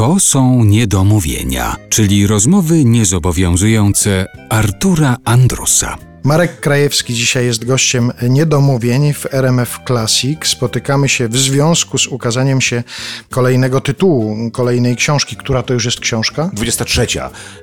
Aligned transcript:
To 0.00 0.20
są 0.20 0.64
niedomówienia, 0.64 1.76
czyli 1.88 2.26
rozmowy 2.26 2.84
niezobowiązujące 2.84 4.26
Artura 4.50 5.16
Andrusa. 5.24 5.98
Marek 6.24 6.60
Krajewski 6.60 7.14
dzisiaj 7.14 7.44
jest 7.44 7.64
gościem 7.64 8.12
Niedomówień 8.28 9.14
w 9.14 9.34
RMF 9.34 9.78
Classic. 9.86 10.46
Spotykamy 10.46 11.08
się 11.08 11.28
w 11.28 11.36
związku 11.36 11.98
z 11.98 12.06
ukazaniem 12.06 12.60
się 12.60 12.82
kolejnego 13.30 13.80
tytułu, 13.80 14.50
kolejnej 14.52 14.96
książki. 14.96 15.36
Która 15.36 15.62
to 15.62 15.74
już 15.74 15.84
jest 15.84 16.00
książka? 16.00 16.50
23, 16.52 17.06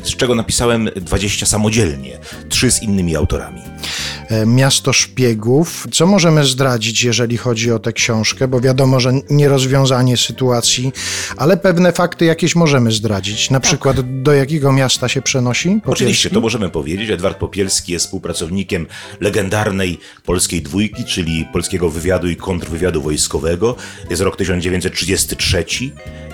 z 0.03 0.15
czego 0.15 0.35
napisałem 0.35 0.89
20 0.95 1.45
samodzielnie, 1.45 2.19
trzy 2.49 2.71
z 2.71 2.83
innymi 2.83 3.15
autorami. 3.15 3.61
E, 4.29 4.45
Miasto 4.45 4.93
Szpiegów. 4.93 5.87
Co 5.91 6.07
możemy 6.07 6.45
zdradzić, 6.45 7.03
jeżeli 7.03 7.37
chodzi 7.37 7.71
o 7.71 7.79
tę 7.79 7.93
książkę? 7.93 8.47
Bo 8.47 8.61
wiadomo, 8.61 8.99
że 8.99 9.11
nie 9.29 9.49
rozwiązanie 9.49 10.17
sytuacji, 10.17 10.91
ale 11.37 11.57
pewne 11.57 11.91
fakty 11.91 12.25
jakieś 12.25 12.55
możemy 12.55 12.91
zdradzić. 12.91 13.49
Na 13.49 13.59
przykład 13.59 14.21
do 14.21 14.33
jakiego 14.33 14.73
miasta 14.73 15.07
się 15.07 15.21
przenosi? 15.21 15.69
Oczywiście, 15.69 16.29
Popielski? 16.29 16.29
to 16.29 16.41
możemy 16.41 16.69
powiedzieć. 16.69 17.09
Edward 17.09 17.37
Popielski 17.37 17.91
jest 17.91 18.05
współpracownikiem 18.05 18.87
legendarnej 19.19 19.99
polskiej 20.25 20.61
dwójki, 20.61 21.05
czyli 21.05 21.45
polskiego 21.53 21.89
wywiadu 21.89 22.29
i 22.29 22.35
kontrwywiadu 22.35 23.01
wojskowego. 23.01 23.75
Jest 24.09 24.21
rok 24.21 24.35
1933. 24.35 25.65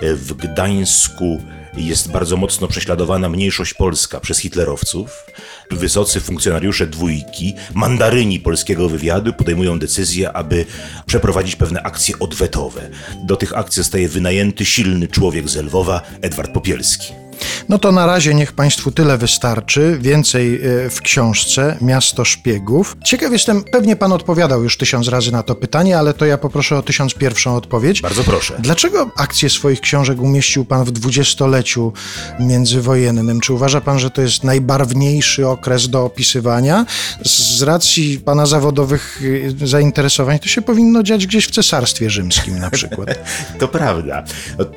W 0.02 0.34
Gdańsku 0.34 1.42
jest 1.78 2.12
bardzo 2.12 2.38
mocno 2.38 2.68
prześladowana 2.68 3.30
mniejszość 3.30 3.74
polska 3.74 4.20
przez 4.20 4.40
hitlerowców. 4.40 5.26
Wysocy 5.72 6.20
funkcjonariusze 6.20 6.88
dwójki, 6.88 7.56
mandaryni 7.74 8.40
polskiego 8.40 8.90
wywiadu 8.90 9.34
podejmują 9.34 9.80
decyzję, 9.80 10.34
aby 10.34 10.66
przeprowadzić 11.06 11.56
pewne 11.56 11.84
akcje 11.84 12.20
odwetowe. 12.20 12.90
Do 13.24 13.36
tych 13.36 13.58
akcji 13.58 13.84
zostaje 13.84 14.10
wynajęty 14.10 14.66
silny 14.66 15.08
człowiek 15.08 15.50
z 15.50 15.56
Lwowa, 15.56 16.02
Edward 16.22 16.52
Popielski. 16.52 17.23
No 17.70 17.78
to 17.78 17.92
na 17.92 18.06
razie 18.06 18.34
niech 18.34 18.52
Państwu 18.52 18.92
tyle 18.92 19.18
wystarczy. 19.18 19.98
Więcej 20.02 20.56
e, 20.56 20.90
w 20.90 21.02
książce 21.02 21.78
Miasto 21.82 22.26
Szpiegów. 22.26 22.98
Ciekaw 23.06 23.32
jestem, 23.32 23.64
pewnie 23.64 23.96
Pan 23.96 24.12
odpowiadał 24.12 24.64
już 24.64 24.78
tysiąc 24.78 25.08
razy 25.08 25.32
na 25.32 25.44
to 25.44 25.56
pytanie, 25.56 25.98
ale 26.00 26.14
to 26.14 26.26
ja 26.26 26.38
poproszę 26.38 26.78
o 26.78 26.82
tysiąc 26.82 27.14
pierwszą 27.14 27.56
odpowiedź. 27.56 28.02
Bardzo 28.02 28.24
proszę. 28.24 28.56
Dlaczego 28.60 29.12
akcję 29.18 29.50
swoich 29.50 29.82
książek 29.82 30.22
umieścił 30.22 30.66
Pan 30.66 30.86
w 30.86 30.92
dwudziestoleciu 30.92 31.94
międzywojennym? 32.40 33.40
Czy 33.40 33.54
uważa 33.54 33.82
Pan, 33.82 34.00
że 34.00 34.10
to 34.10 34.22
jest 34.22 34.44
najbarwniejszy 34.44 35.48
okres 35.48 35.90
do 35.90 36.06
opisywania? 36.06 36.86
Z 37.26 37.62
racji 37.62 38.20
Pana 38.20 38.46
zawodowych 38.46 39.22
y, 39.22 39.68
zainteresowań 39.68 40.40
to 40.40 40.48
się 40.48 40.62
powinno 40.62 41.04
dziać 41.04 41.28
gdzieś 41.28 41.48
w 41.48 41.52
Cesarstwie 41.52 42.10
Rzymskim 42.10 42.60
na 42.60 42.70
przykład. 42.70 43.10
To 43.60 43.68
prawda. 43.68 44.24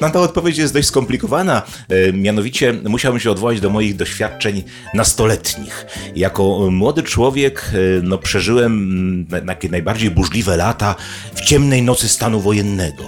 Na 0.01 0.11
tą 0.11 0.21
odpowiedź 0.21 0.59
jest 0.59 0.75
dość 0.75 0.89
skomplikowana. 0.89 1.63
E, 1.89 2.13
Mianowicie 2.63 2.89
musiałbym 2.89 3.21
się 3.21 3.31
odwołać 3.31 3.61
do 3.61 3.71
moich 3.71 3.97
doświadczeń 3.97 4.63
nastoletnich. 4.95 5.87
Jako 6.17 6.71
młody 6.71 7.03
człowiek 7.03 7.71
e, 7.73 8.03
no, 8.03 8.19
przeżyłem 8.19 8.73
mm, 9.33 9.47
takie 9.47 9.69
najbardziej 9.69 10.11
burzliwe 10.11 10.57
lata 10.57 10.95
w 11.35 11.41
ciemnej 11.41 11.83
nocy 11.83 12.09
stanu 12.09 12.41
wojennego. 12.41 13.05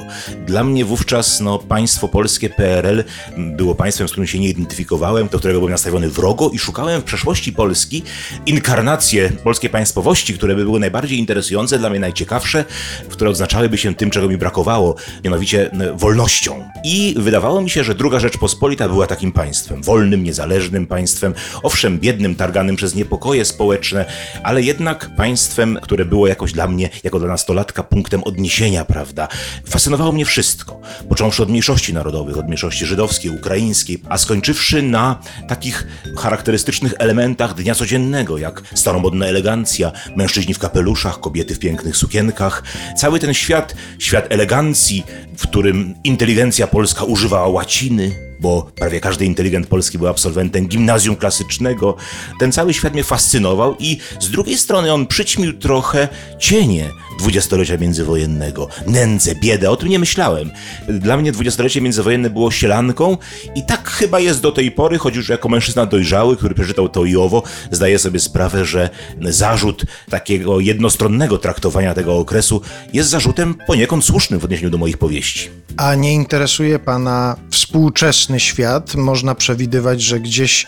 Dla 0.46 0.64
mnie 0.64 0.84
wówczas 0.84 1.40
no, 1.40 1.58
państwo 1.58 2.08
polskie 2.08 2.50
PRL 2.50 3.04
było 3.36 3.74
państwem, 3.74 4.08
z 4.08 4.10
którym 4.10 4.26
się 4.26 4.38
nie 4.38 4.48
identyfikowałem, 4.48 5.28
do 5.28 5.38
którego 5.38 5.58
byłem 5.58 5.72
nastawiony 5.72 6.08
wrogo 6.08 6.50
i 6.52 6.58
szukałem 6.58 7.00
w 7.00 7.04
przeszłości 7.04 7.52
Polski 7.52 8.02
inkarnacje 8.46 9.30
polskiej 9.44 9.70
państwowości, 9.70 10.34
które 10.34 10.54
by 10.54 10.64
były 10.64 10.80
najbardziej 10.80 11.18
interesujące, 11.18 11.78
dla 11.78 11.90
mnie 11.90 12.00
najciekawsze, 12.00 12.64
które 13.08 13.30
odznaczałyby 13.30 13.78
się 13.78 13.94
tym, 13.94 14.10
czego 14.10 14.28
mi 14.28 14.36
brakowało, 14.36 14.94
mianowicie 15.24 15.70
m, 15.70 15.98
wolnością. 15.98 16.70
I 16.84 17.14
wydawało 17.18 17.60
mi 17.60 17.70
się, 17.70 17.84
że 17.84 17.94
druga 17.94 18.20
Rzeczpospolita 18.20 18.88
była 18.88 19.06
takim 19.06 19.27
państwem, 19.32 19.82
wolnym, 19.82 20.24
niezależnym 20.24 20.86
państwem, 20.86 21.34
owszem, 21.62 21.98
biednym, 21.98 22.34
targanym 22.34 22.76
przez 22.76 22.94
niepokoje 22.94 23.44
społeczne, 23.44 24.04
ale 24.42 24.62
jednak 24.62 25.10
państwem, 25.16 25.78
które 25.82 26.04
było 26.04 26.26
jakoś 26.26 26.52
dla 26.52 26.68
mnie, 26.68 26.90
jako 27.04 27.18
dla 27.18 27.28
nastolatka, 27.28 27.82
punktem 27.82 28.24
odniesienia, 28.24 28.84
prawda? 28.84 29.28
Fascynowało 29.66 30.12
mnie 30.12 30.24
wszystko, 30.24 30.80
począwszy 31.08 31.42
od 31.42 31.48
mniejszości 31.48 31.94
narodowych, 31.94 32.38
od 32.38 32.46
mniejszości 32.46 32.86
żydowskiej, 32.86 33.30
ukraińskiej, 33.30 34.02
a 34.08 34.18
skończywszy 34.18 34.82
na 34.82 35.20
takich 35.48 35.86
charakterystycznych 36.16 36.94
elementach 36.98 37.54
dnia 37.54 37.74
codziennego, 37.74 38.38
jak 38.38 38.62
staromodna 38.74 39.26
elegancja, 39.26 39.92
mężczyźni 40.16 40.54
w 40.54 40.58
kapeluszach, 40.58 41.20
kobiety 41.20 41.54
w 41.54 41.58
pięknych 41.58 41.96
sukienkach. 41.96 42.62
Cały 42.96 43.18
ten 43.18 43.34
świat, 43.34 43.74
świat 43.98 44.26
elegancji, 44.28 45.04
w 45.36 45.42
którym 45.42 45.94
inteligencja 46.04 46.66
polska 46.66 47.04
używała 47.04 47.48
łaciny, 47.48 48.27
bo 48.40 48.70
prawie 48.74 49.00
każdy 49.00 49.24
inteligent 49.24 49.66
polski 49.66 49.98
był 49.98 50.08
absolwentem 50.08 50.68
gimnazjum 50.68 51.16
klasycznego. 51.16 51.96
Ten 52.40 52.52
cały 52.52 52.74
świat 52.74 52.92
mnie 52.92 53.04
fascynował 53.04 53.76
i 53.78 53.98
z 54.20 54.30
drugiej 54.30 54.58
strony 54.58 54.92
on 54.92 55.06
przyćmił 55.06 55.52
trochę 55.52 56.08
cienie 56.38 56.90
dwudziestolecia 57.18 57.76
międzywojennego. 57.76 58.68
Nędzę, 58.86 59.34
biedę, 59.34 59.70
o 59.70 59.76
tym 59.76 59.88
nie 59.88 59.98
myślałem. 59.98 60.50
Dla 60.88 61.16
mnie 61.16 61.32
dwudziestolecie 61.32 61.80
międzywojenne 61.80 62.30
było 62.30 62.50
sielanką 62.50 63.16
i 63.54 63.62
tak 63.66 63.88
chyba 63.90 64.20
jest 64.20 64.40
do 64.40 64.52
tej 64.52 64.70
pory, 64.70 64.98
choć 64.98 65.16
już 65.16 65.28
jako 65.28 65.48
mężczyzna 65.48 65.86
dojrzały, 65.86 66.36
który 66.36 66.54
przeczytał 66.54 66.88
to 66.88 67.04
i 67.04 67.16
owo, 67.16 67.42
zdaję 67.70 67.98
sobie 67.98 68.20
sprawę, 68.20 68.64
że 68.64 68.90
zarzut 69.20 69.84
takiego 70.10 70.60
jednostronnego 70.60 71.38
traktowania 71.38 71.94
tego 71.94 72.16
okresu 72.16 72.60
jest 72.92 73.10
zarzutem 73.10 73.54
poniekąd 73.66 74.04
słusznym 74.04 74.40
w 74.40 74.44
odniesieniu 74.44 74.70
do 74.70 74.78
moich 74.78 74.98
powieści. 74.98 75.50
A 75.76 75.94
nie 75.94 76.14
interesuje 76.14 76.78
Pana 76.78 77.36
współczesny 77.50 78.40
świat? 78.40 78.94
Można 78.94 79.34
przewidywać, 79.34 80.02
że 80.02 80.20
gdzieś 80.20 80.66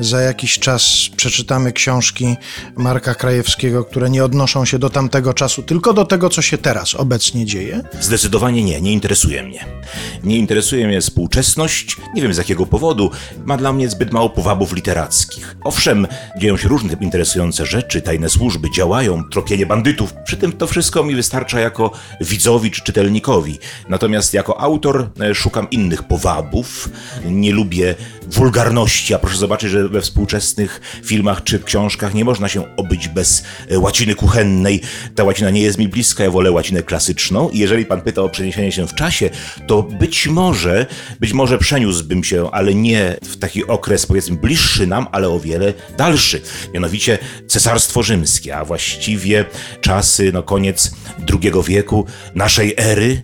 za 0.00 0.20
jakiś 0.20 0.58
czas 0.58 1.08
przeczytamy 1.16 1.72
książki 1.72 2.36
Marka 2.76 3.14
Krajewskiego, 3.14 3.84
które 3.84 4.10
nie 4.10 4.24
odnoszą 4.24 4.64
się 4.64 4.78
do 4.78 4.90
tamtego 4.90 5.34
czasu, 5.34 5.62
tylko 5.62 5.89
do 5.92 6.04
tego, 6.04 6.30
co 6.30 6.42
się 6.42 6.58
teraz 6.58 6.94
obecnie 6.94 7.46
dzieje? 7.46 7.80
Zdecydowanie 8.00 8.62
nie, 8.64 8.80
nie 8.80 8.92
interesuje 8.92 9.42
mnie. 9.42 9.64
Nie 10.24 10.36
interesuje 10.36 10.86
mnie 10.86 11.00
współczesność, 11.00 11.96
nie 12.14 12.22
wiem 12.22 12.34
z 12.34 12.36
jakiego 12.36 12.66
powodu, 12.66 13.10
ma 13.44 13.56
dla 13.56 13.72
mnie 13.72 13.88
zbyt 13.88 14.12
mało 14.12 14.30
powabów 14.30 14.72
literackich. 14.72 15.56
Owszem, 15.64 16.06
dzieją 16.38 16.56
się 16.56 16.68
różne 16.68 16.96
interesujące 17.00 17.66
rzeczy, 17.66 18.02
tajne 18.02 18.28
służby 18.28 18.68
działają, 18.76 19.24
tropienie 19.24 19.66
bandytów, 19.66 20.14
przy 20.24 20.36
tym 20.36 20.52
to 20.52 20.66
wszystko 20.66 21.04
mi 21.04 21.14
wystarcza 21.14 21.60
jako 21.60 21.90
widzowi 22.20 22.70
czy 22.70 22.82
czytelnikowi. 22.82 23.58
Natomiast 23.88 24.34
jako 24.34 24.60
autor 24.60 25.10
e, 25.20 25.34
szukam 25.34 25.70
innych 25.70 26.02
powabów, 26.02 26.88
nie 27.24 27.52
lubię 27.52 27.94
wulgarności, 28.26 29.14
a 29.14 29.18
proszę 29.18 29.36
zobaczyć, 29.36 29.70
że 29.70 29.88
we 29.88 30.00
współczesnych 30.00 30.80
filmach 31.04 31.44
czy 31.44 31.60
książkach 31.60 32.14
nie 32.14 32.24
można 32.24 32.48
się 32.48 32.76
obyć 32.76 33.08
bez 33.08 33.44
e, 33.68 33.78
łaciny 33.78 34.14
kuchennej. 34.14 34.80
Ta 35.14 35.24
łacina 35.24 35.50
nie 35.50 35.62
jest 35.62 35.78
mi 35.80 35.88
bliska, 35.88 36.24
ja 36.24 36.30
wolę 36.30 36.50
łacinę 36.50 36.82
klasyczną 36.82 37.50
i 37.50 37.58
jeżeli 37.58 37.86
pan 37.86 38.00
pyta 38.00 38.22
o 38.22 38.28
przeniesienie 38.28 38.72
się 38.72 38.86
w 38.86 38.94
czasie, 38.94 39.30
to 39.66 39.82
być 39.82 40.26
może, 40.26 40.86
być 41.20 41.32
może 41.32 41.58
przeniósłbym 41.58 42.24
się, 42.24 42.50
ale 42.50 42.74
nie 42.74 43.16
w 43.24 43.36
taki 43.36 43.66
okres 43.66 44.06
powiedzmy 44.06 44.36
bliższy 44.36 44.86
nam, 44.86 45.06
ale 45.12 45.28
o 45.28 45.40
wiele 45.40 45.74
dalszy. 45.96 46.42
Mianowicie 46.74 47.18
Cesarstwo 47.46 48.02
Rzymskie, 48.02 48.56
a 48.56 48.64
właściwie 48.64 49.44
czasy, 49.80 50.30
no 50.32 50.42
koniec 50.42 50.90
II 51.32 51.52
wieku 51.66 52.06
naszej 52.34 52.74
ery, 52.76 53.22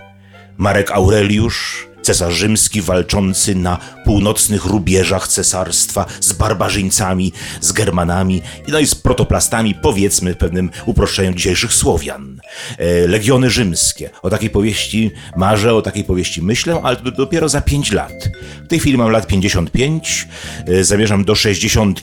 Marek 0.56 0.91
Aureliusz, 0.91 1.87
cesarz 2.03 2.34
rzymski 2.34 2.83
walczący 2.83 3.55
na 3.55 3.78
północnych 4.06 4.65
rubieżach 4.65 5.28
cesarstwa 5.28 6.06
z 6.21 6.33
barbarzyńcami, 6.33 7.33
z 7.61 7.72
Germanami, 7.72 8.43
no 8.69 8.78
i 8.78 8.87
z 8.87 8.94
protoplastami, 8.94 9.75
powiedzmy 9.75 10.34
pewnym 10.34 10.71
uproszczeniu 10.87 11.34
dzisiejszych 11.34 11.75
Słowian. 11.75 12.41
E, 12.78 13.09
Legiony 13.09 13.50
rzymskie. 13.50 14.11
O 14.22 14.31
takiej 14.31 14.50
powieści 14.50 15.11
marzę, 15.37 15.75
o 15.75 15.83
takiej 15.83 16.05
powieści 16.05 16.43
myślę, 16.43 16.81
ale 16.83 16.97
to 16.97 17.11
dopiero 17.11 17.49
za 17.49 17.61
5 17.61 17.93
lat. 17.93 18.12
W 18.64 18.69
tej 18.69 18.81
chwili 18.81 18.99
mam 18.99 19.11
lat 19.11 19.26
55, 19.26 20.29
e, 20.67 20.85
zamierzam 20.85 21.25
do 21.25 21.35
60 21.35 22.00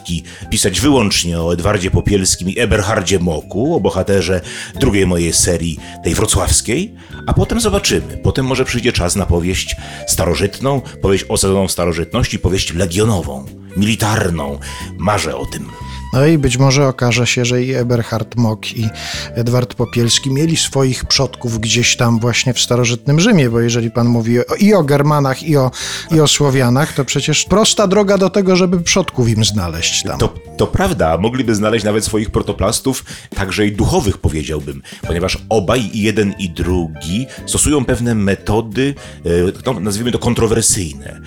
pisać 0.50 0.80
wyłącznie 0.80 1.42
o 1.42 1.54
Edwardzie 1.54 1.92
Popielskim 1.92 2.50
i 2.50 2.60
Eberhardzie 2.60 3.20
Moku, 3.20 3.76
o 3.76 3.80
bohaterze 3.80 4.42
drugiej 4.80 5.08
mojej 5.08 5.34
serii, 5.34 5.80
tej 6.04 6.16
wrocławskiej, 6.16 6.96
a 7.28 7.34
potem 7.34 7.60
zobaczymy. 7.60 8.18
Potem 8.24 8.46
może 8.46 8.66
przyjdzie 8.66 8.92
czas 8.92 9.16
na 9.16 9.26
powieść 9.26 9.76
starożytną, 10.08 10.82
powieść 11.02 11.26
osadzoną 11.30 11.68
w 11.68 11.72
starożytności, 11.72 11.93
powieść 12.42 12.74
legionową, 12.74 13.45
militarną. 13.78 14.60
Marzę 14.98 15.38
o 15.38 15.45
tym. 15.45 15.66
No 16.13 16.25
i 16.25 16.38
być 16.38 16.57
może 16.57 16.88
okaże 16.88 17.28
się, 17.28 17.45
że 17.45 17.63
i 17.63 17.74
Eberhard 17.74 18.36
Mock 18.36 18.78
i 18.78 18.90
Edward 19.36 19.74
Popielski 19.74 20.31
mieli 20.31 20.57
swoich 20.57 21.06
przodków 21.06 21.60
gdzieś 21.60 21.98
tam 21.98 22.19
właśnie 22.19 22.54
w 22.54 22.60
starożytnym 22.60 23.19
Rzymie, 23.19 23.50
bo 23.50 23.60
jeżeli 23.60 23.92
pan 23.92 24.07
mówi 24.07 24.40
o, 24.40 24.56
i 24.60 24.74
o 24.74 24.84
Germanach, 24.84 25.44
i 25.44 25.57
o, 25.57 25.72
i 26.12 26.19
o 26.19 26.28
Słowianach, 26.28 26.94
to 26.94 27.06
przecież 27.06 27.45
prosta 27.45 27.88
droga 27.88 28.18
do 28.18 28.30
tego, 28.30 28.56
żeby 28.56 28.80
przodków 28.80 29.30
im 29.30 29.46
znaleźć 29.46 30.04
tam. 30.04 30.19
To, 30.19 30.34
to 30.57 30.68
prawda, 30.68 31.18
mogliby 31.18 31.56
znaleźć 31.56 31.86
nawet 31.86 32.06
swoich 32.06 32.30
protoplastów, 32.30 33.06
także 33.36 33.68
i 33.68 33.72
duchowych 33.72 34.18
powiedziałbym, 34.18 34.81
ponieważ 35.07 35.38
obaj, 35.50 35.89
i 35.94 36.01
jeden 36.01 36.34
i 36.39 36.50
drugi, 36.50 37.25
stosują 37.46 37.86
pewne 37.86 38.16
metody, 38.16 38.96
e, 39.25 39.30
no, 39.66 39.80
nazwijmy 39.80 40.12
to 40.12 40.19
kontrowersyjne. 40.19 41.22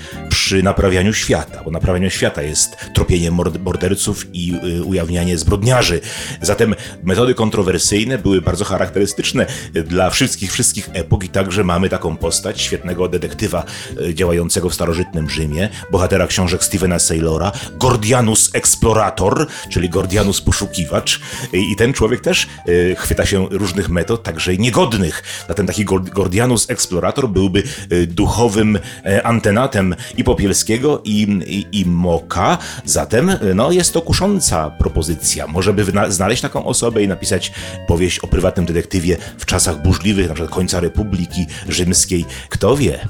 Przy 0.47 0.63
naprawianiu 0.63 1.13
świata, 1.15 1.63
bo 1.65 1.71
naprawianie 1.71 2.11
świata 2.11 2.43
jest 2.43 2.77
tropienie 2.95 3.31
mord- 3.33 3.59
morderców 3.59 4.27
i 4.33 4.55
y, 4.81 4.85
ujawnianie 4.85 5.39
zbrodniarzy. 5.39 6.01
Zatem 6.43 6.75
metody 7.03 7.35
kontrowersyjne 7.35 8.19
były 8.19 8.43
bardzo 8.43 8.65
charakterystyczne 8.65 9.47
dla 9.73 10.11
wszystkich, 10.11 10.53
wszystkich 10.53 10.91
epok 10.93 11.25
i 11.25 11.29
także 11.29 11.65
mamy 11.65 11.89
taką 11.89 12.17
postać 12.17 12.61
świetnego 12.61 13.09
detektywa 13.09 13.65
y, 14.01 14.15
działającego 14.15 14.71
w 14.71 14.75
starożytnym 14.75 15.31
Rzymie, 15.31 15.69
bohatera 15.91 16.27
książek 16.27 16.65
Stevena 16.65 16.99
Saylora, 16.99 17.53
Gordianus 17.79 18.51
Explorator, 18.55 19.47
czyli 19.71 19.91
Gordianus 19.91 20.41
Poszukiwacz 20.41 21.21
i 21.53 21.77
ten 21.77 21.93
człowiek 21.93 22.21
też 22.21 22.47
y, 22.69 22.97
chwyta 22.99 23.27
się 23.27 23.49
różnych 23.51 23.89
metod, 23.89 24.23
także 24.23 24.57
niegodnych. 24.57 25.23
Zatem 25.49 25.67
taki 25.67 25.85
Gord- 25.85 26.11
Gordianus 26.11 26.71
Explorator 26.71 27.29
byłby 27.29 27.63
duchowym 28.07 28.79
e, 29.05 29.27
antenatem 29.27 29.95
i 30.17 30.25
Popielskiego 30.37 31.03
i, 31.05 31.23
i, 31.47 31.81
i 31.81 31.87
Moka. 31.87 32.59
Zatem 32.85 33.31
no, 33.55 33.73
jest 33.73 33.93
to 33.93 34.03
kusząca 34.03 34.71
propozycja. 34.71 35.47
Może 35.47 35.73
by 35.73 35.85
znaleźć 36.09 36.43
taką 36.43 36.65
osobę 36.65 37.03
i 37.03 37.09
napisać 37.09 37.53
powieść 37.89 38.19
o 38.19 38.27
prywatnym 38.27 38.67
detektywie 38.67 39.17
w 39.39 39.47
czasach 39.47 39.83
burzliwych, 39.83 40.29
na 40.29 40.35
przykład 40.35 40.55
końca 40.55 40.81
Republiki 40.81 41.47
Rzymskiej. 41.69 42.25
Kto 42.49 42.77
wie? 42.77 43.09